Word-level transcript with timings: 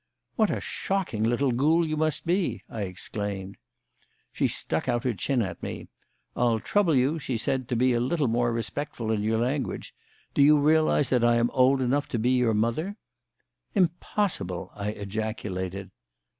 "What 0.35 0.49
a 0.49 0.59
shocking 0.59 1.21
little 1.23 1.51
ghoul 1.51 1.85
you 1.85 1.95
must 1.95 2.25
be!" 2.25 2.63
I 2.67 2.81
exclaimed. 2.81 3.57
She 4.33 4.47
stuck 4.47 4.89
out 4.89 5.03
her 5.03 5.13
chin 5.13 5.43
at 5.43 5.61
me. 5.61 5.89
"I'll 6.35 6.59
trouble 6.59 6.95
you," 6.95 7.19
she 7.19 7.37
said, 7.37 7.69
"to 7.69 7.75
be 7.75 7.93
a 7.93 7.99
little 7.99 8.27
more 8.27 8.51
respectful 8.51 9.11
in 9.11 9.21
your 9.21 9.37
language. 9.37 9.93
Do 10.33 10.41
you 10.41 10.57
realise 10.57 11.11
that 11.11 11.23
I 11.23 11.35
am 11.35 11.51
old 11.51 11.81
enough 11.81 12.07
to 12.07 12.17
be 12.17 12.31
your 12.31 12.55
mother?" 12.55 12.95
"Impossible!" 13.75 14.71
I 14.73 14.87
ejaculated. 14.89 15.91